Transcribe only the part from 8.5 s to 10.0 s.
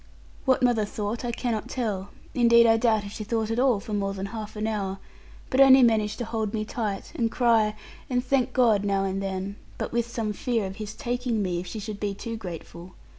God now and then, but